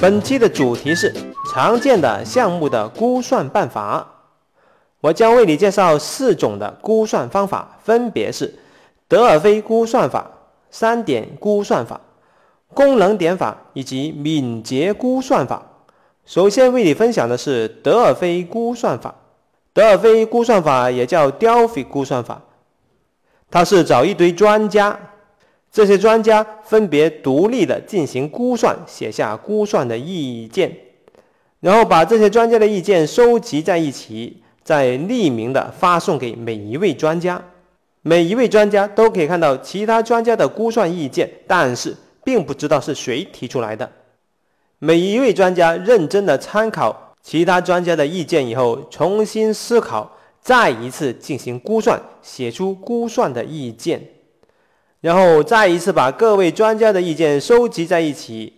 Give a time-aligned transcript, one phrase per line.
[0.00, 1.14] 本期的主题是
[1.52, 4.06] 常见的项目的估算办法。
[5.02, 8.54] 我将为你介绍四种的估算方法，分别是
[9.08, 10.30] 德尔菲估算法、
[10.70, 12.00] 三点估算法、
[12.72, 15.66] 功能点法以及敏捷估算法。
[16.24, 19.14] 首先为你分享的是德尔菲估算法。
[19.74, 22.40] 德尔菲估算法也叫 Delphi 估算法，
[23.50, 24.98] 它是找一堆专家。
[25.72, 30.76] 这些专家分别独立的进行估算，写下估算的意见，
[31.60, 37.40] 然后把这些专家的意见收集在一起，再匿名的发送给每一位专家。
[38.02, 43.92] 每一位专家都可以看到其他专家的估算意见，但是并不知道是谁提出来的。
[44.78, 54.02] 每一位专家认真的参考其他专家的意见以后，重新思考，再一次进行估算，写出估算的意见。
[55.00, 58.52] 然后再一次把各位专家的意见收集在一起，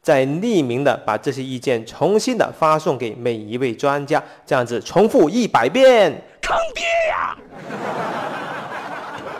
[0.00, 6.22] 再匿名的把这些意见重新的发送给每一位专家，这样子重复一百遍。
[6.40, 7.36] 坑爹呀！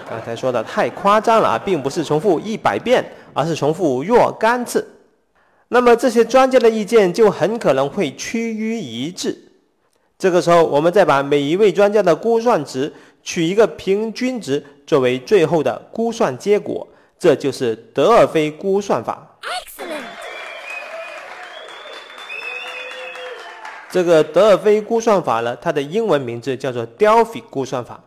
[0.08, 4.86] 刚才说的太夸张了啊，并不是重复一百遍，而是重复若干次。
[5.68, 9.36] 那么这些专家的意见就很可能会趋于一致。
[10.18, 14.64] 这个时候，我们再把每一位专家的估算值取一个平均值。
[14.84, 16.86] 作为最后的估算结果，
[17.18, 19.38] 这就是德尔菲估算法。
[19.40, 20.02] Excellent。
[23.90, 28.02] 这个德尔菲估算法呢，它的英文名字叫做 Delphi 估算法。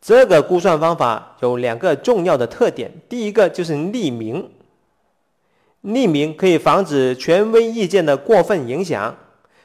[0.00, 4.50] 这个估算方法有两个重要的特点，第一个就是匿名。
[5.82, 9.16] 匿名可以防止权威意见的过分影响，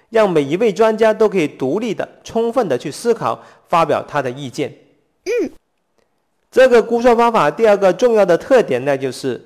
[0.09, 4.73] 让每一位专家都可以独立的、充分的去思考，发表他的意见。
[5.25, 5.51] 嗯。
[6.49, 9.39] 这个估算方法第二个重要的特点，那就是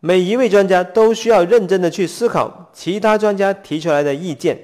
[0.00, 4.58] 每一位专家都需要认真的去思考其他专家提出来的意见，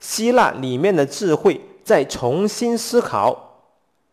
[0.00, 3.62] 吸纳里面的智慧，再重新思考，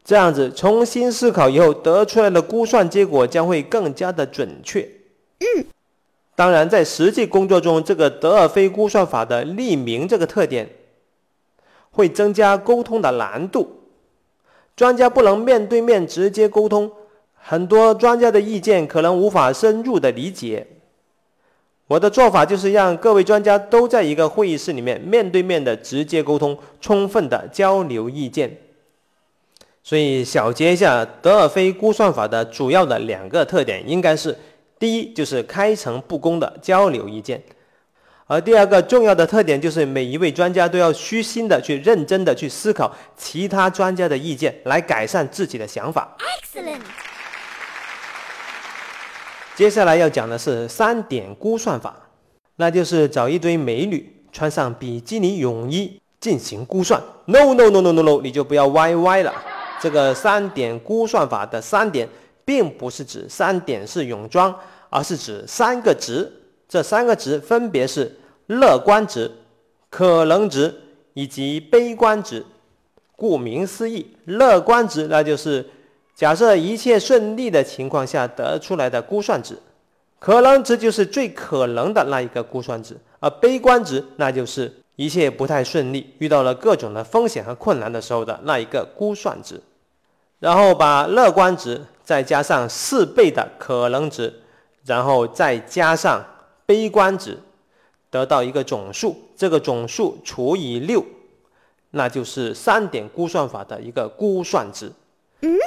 [0.03, 4.87] 这样子重新思考以后得出来的估算结果将会更加的准确。
[5.39, 5.65] 嗯，
[6.35, 10.69] 当然，在实际工作中，这个德尔菲估算法的匿名这个特点，
[11.91, 13.69] 会增加沟通的难度，
[14.75, 16.91] 专家不能面对面直接沟通。
[17.47, 20.67] 很多专家的意见可能无法深入的理解。
[21.87, 28.57] 我的做法就是让各位专家都在一个会议室里面，面对面的直接沟通，充分的交流意见。
[29.83, 34.35] 所以小结一下德尔菲估算法的主要的两个特点，应该是：
[34.77, 37.39] 第一就是开诚布公的交流意见；
[38.27, 46.17] 而第二个重要的特点就是每一位专家都要虚心的去认真的去思考其他专家的意见，来改善自己的想法。
[46.19, 46.81] Excellent。
[49.55, 51.95] 接下来要讲的是三点估算法，
[52.57, 57.01] 那就是找一堆美女穿上比基尼泳衣进行估算。
[57.23, 59.33] No no no no no no，你就不要歪歪了。
[59.79, 62.09] 这个三点估算法的三点，
[62.45, 64.55] 并不是指三点式泳装，
[64.89, 66.31] 而是指三个值。
[66.69, 68.15] 这三个值分别是
[68.47, 69.29] 乐观值、
[69.89, 70.73] 可能值
[71.13, 72.45] 以及悲观值。
[73.17, 75.65] 顾名思义，乐观值那就是。
[76.15, 79.59] 假设一切顺利的情况下得出来的估算值，
[80.17, 89.59] 可能值就是最可能的那一个估算值，而悲观值那就是一切不太顺利，遇到了各种的风险和困难的时候的那一个估算值。
[90.39, 94.33] 然后把乐观值再加上四倍的可能值，
[94.85, 96.23] 然后再加上
[96.65, 97.39] 悲观值，
[98.09, 101.03] 得到一个总数，这个总数除以六，
[101.91, 104.91] 那就是三点估算法的一个估算值。
[105.41, 105.57] 嗯。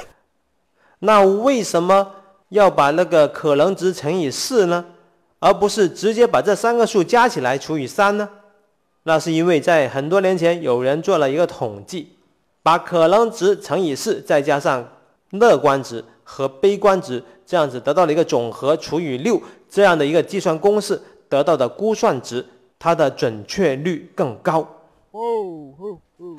[0.99, 2.15] 那为什么
[2.49, 4.85] 要把那个可能值乘以四呢？
[5.39, 8.27] 而不是直接把这三个数加起来除以三呢？
[9.03, 12.17] 那是因为在很多年前有人做了一个统计，
[12.61, 14.85] 把可能值乘以四，再加上
[15.29, 22.45] 乐观值和悲观值，这样子得到了一个总和除以六这样的一个计算公式，得到的估算值，
[22.77, 24.59] 它的准确率更高。
[25.09, 25.19] 哦
[25.79, 26.37] 哦哦。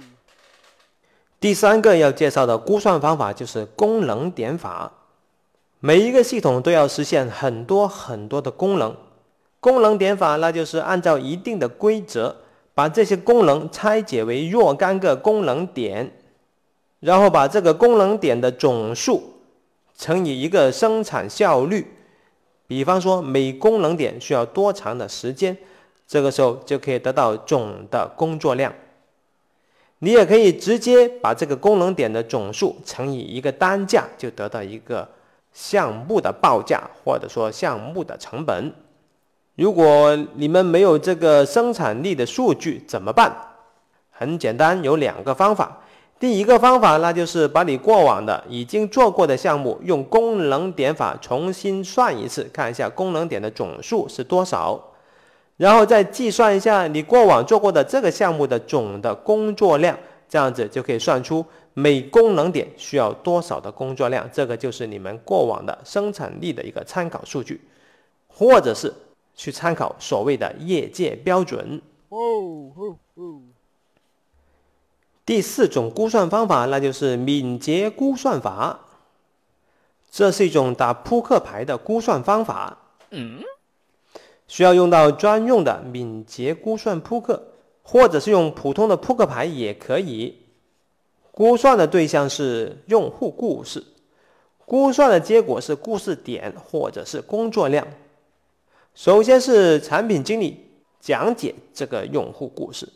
[1.40, 4.92] 第三个要介绍的估算方法就是功能点法。
[5.80, 8.94] 每一个系统都要实现很多很多的功能，
[9.58, 12.36] 功能点法那就是按照一定的规则，
[12.74, 16.12] 把这些功能拆解为若干个功能点，
[17.00, 19.29] 然后把这个功能点的总数
[20.00, 21.86] 乘以一个生产效率。
[22.66, 25.54] 比方说，每功能点需要多长的时间，
[26.06, 28.72] 这个时候就可以得到总的工作量。
[29.98, 35.06] 你也可以直接把这个功能点的总数乘以一个单价，就得到一个
[35.52, 38.72] 项目的报价，或者说项目的成本。
[39.56, 43.30] 如果你们没有这个生产力的数据怎么办？
[44.10, 45.82] 很简单，有两个方法。
[46.20, 54.78] 第一个方法，那就是把你过往的已经做过的项目用功能点法重新算一次，看一下功能点的总数是多少，
[55.56, 64.28] 然后再计算一下你过往做过的这个项目的总的工作量，这样子就可以算出每功能点需要多少的工作量。
[64.30, 67.58] 这个就是你们过往的生产力的一个参考数据，
[68.28, 68.92] 或者是
[69.34, 71.80] 去参考所谓的业界标准。
[75.24, 78.80] 第四种估算方法，那就是敏捷估算法。
[80.10, 82.76] 这是一种打扑克牌的估算方法，
[83.10, 83.40] 嗯，
[84.48, 87.52] 需要用到专用的敏捷估算扑克，
[87.82, 90.36] 或者是用普通的扑克牌也可以。
[91.30, 93.84] 估算的对象是用户故事，
[94.66, 97.86] 估算的结果是故事点或者是工作量。
[98.96, 100.66] 首先是产品经理
[101.00, 102.88] 讲解这个用户故事。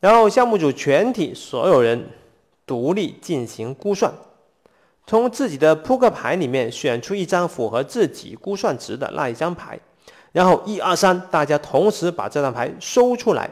[0.00, 2.08] 然后项目组全体所有人
[2.64, 4.12] 独立进行估算，
[5.06, 9.80] 从自己的扑克牌里面选出一张符合自己估算值的那一张牌，
[10.32, 13.50] 然后一二三，大家同时把这张牌收出来，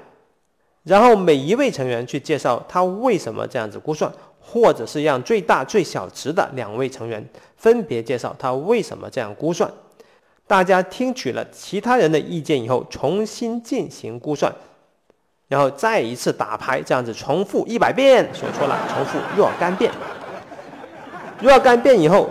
[0.85, 9.69] 然后每一位成员去介绍他为什么这样子估算，或者是让最大最小值的两位成员分别介绍他为什么这样估算。
[10.47, 14.55] 大家听取了其他人的意见以后，重新进行估算。
[15.49, 19.93] 然后再一次打牌，这样子重复一百遍，说错了，重复若干遍。
[21.41, 22.29] 若干遍以后，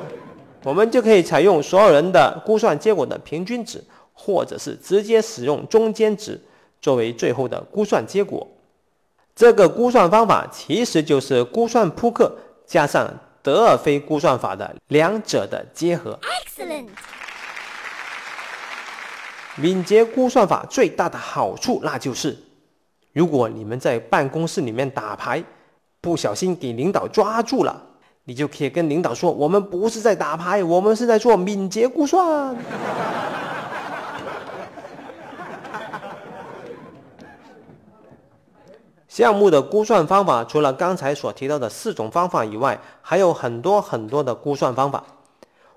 [0.63, 3.81] 我们就可以采用所有人的估算结果的平均值，
[4.13, 6.41] 或者是直接使用中间值
[6.81, 8.45] 作为最后的估算结果。
[9.33, 12.35] 这个估算方法其实就是估算扑克
[12.65, 13.07] 加上
[13.41, 16.19] 德尔菲估算法的两者的结合。
[16.21, 16.87] Excellent。
[19.55, 22.37] 敏捷估算法最大的好处，那就是。
[23.15, 25.41] 如果你们在办公室里面打牌，
[26.01, 27.81] 不小心给领导抓住了，
[28.25, 32.53] 你就可以跟领导说：“我们不是在打牌，我们是在做敏捷估算。
[39.07, 45.01] ”项目的估算方法除了刚才所提到的四种方法以外，还有很多很多的估算方法。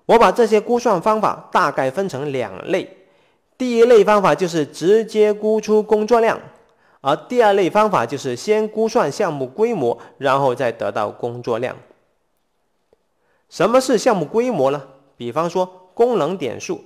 [0.06, 2.96] 我把这些估算方法大概分成两类，
[3.56, 6.40] 第一类方法就是直接估出工作量。
[7.00, 11.76] 而第二类方法就是先估算项目规模，然后再得到工作量。
[13.48, 14.88] 什么是项目规模呢？
[15.16, 16.84] 比方说功能点数、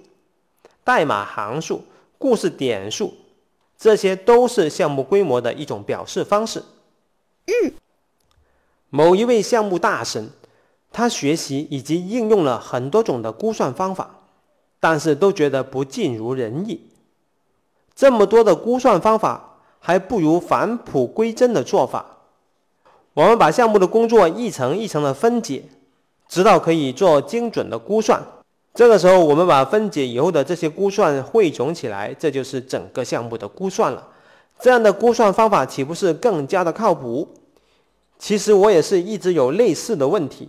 [0.85, 1.85] 代码行数、
[2.19, 3.15] 故事点数，
[3.79, 6.63] 这些都是项目规模的一种表示方式。
[7.47, 7.73] 嗯，
[8.91, 10.31] 某一位项目大神，
[10.93, 14.21] 他学习以及应用了很多种的估算方法，
[14.79, 16.91] 但是都觉得不尽如人意。
[17.95, 19.49] 这么多的估算方法。
[19.85, 22.07] 还不如返璞归真的做法。
[23.15, 25.65] 我们把项目的工作一层一层的分解，
[26.29, 28.23] 直到可以做精准的估算。
[28.73, 34.09] 这个时候，我们把分解以后的这些估算汇总起来，这就是整个项目的估算了。
[34.61, 37.29] 这样的估算方法岂不是更加的靠谱？
[38.19, 40.49] 其实我也是一直有类似的问题，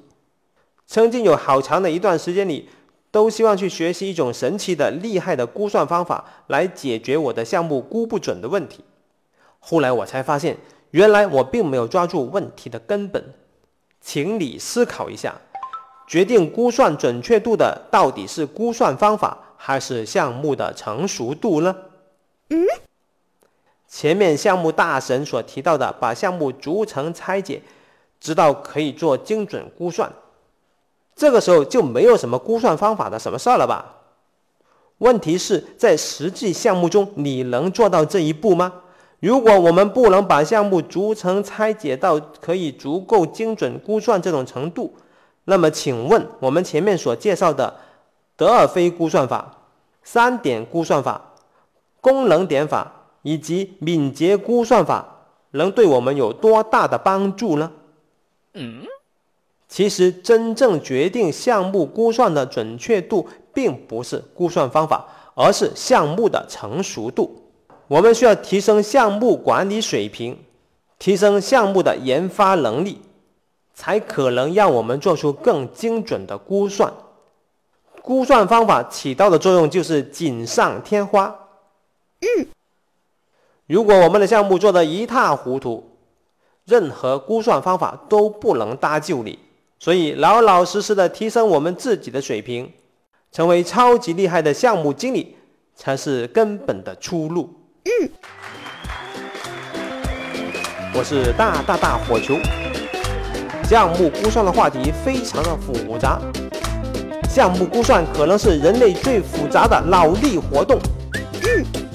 [0.85, 2.69] 曾经有好长的一段时间里，
[3.09, 8.83] 都希望去学习一种神奇的、厉害的估算方法，来解决我的项目估不准的问题。
[9.65, 10.57] 后来我才发现，
[10.91, 13.33] 原来我并没有抓住问题的根本。
[14.01, 15.33] 请你思考一下，
[16.05, 21.73] 决定估算准确度的到底是估算方法还是项目的成熟度呢？
[22.49, 22.65] 嗯，
[23.87, 27.61] 前面项目大神所提到的，把项目逐层拆解，
[28.19, 30.11] 直到可以做精准估算，
[31.15, 34.01] 这个时候就没有什么估算方法的什么事儿了吧？
[34.97, 38.81] 问题是在实际项目中，你能做到这一步吗？
[39.23, 44.93] 如果我们不能把项目逐层拆解到可以足够精准估算这种程度，
[45.45, 47.73] 那么请问我们前面所介绍的
[48.35, 49.59] 德尔菲估算法、
[50.03, 51.35] 三点估算法、
[52.01, 57.71] 功能点法以及敏捷估算法能对我们有多大的帮助呢？
[58.55, 58.83] 嗯，
[59.69, 67.39] 其实真正决定项目估算的准确度，并不是估算方法，而是项目的成熟度。
[67.87, 70.37] 我们需要提升项目管理水平，
[70.97, 73.01] 提升项目的研发能力，
[73.73, 76.93] 才可能让我们做出更精准的估算。
[78.01, 81.35] 估算方法起到的作用就是锦上添花。
[82.21, 82.47] 嗯，
[83.67, 85.97] 如果我们的项目做得一塌糊涂，
[86.65, 89.37] 任何估算方法都不能搭救你。
[89.79, 92.71] 所以，老老实实的提升我们自己的水平，
[93.31, 95.35] 成为超级厉害的项目经理。
[95.75, 97.49] 才是根本的出路。
[100.93, 102.37] 我是大大大火球。
[103.63, 106.19] 项目估算的话题非常的复杂，
[107.29, 110.79] 项目估算可能是人类最复杂的脑力活动。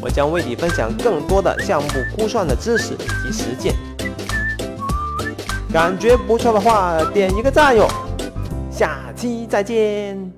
[0.00, 3.74] 我将为你分享更多的项目估算的知识以及实践。
[5.72, 7.86] 感觉不错的话，点一个赞哟！
[8.70, 10.37] 下期再见。